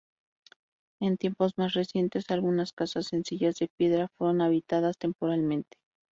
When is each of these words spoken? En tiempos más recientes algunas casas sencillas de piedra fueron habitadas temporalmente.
En 0.99 1.17
tiempos 1.17 1.59
más 1.59 1.75
recientes 1.75 2.31
algunas 2.31 2.73
casas 2.73 3.05
sencillas 3.05 3.57
de 3.59 3.69
piedra 3.77 4.07
fueron 4.17 4.41
habitadas 4.41 4.97
temporalmente. 4.97 5.77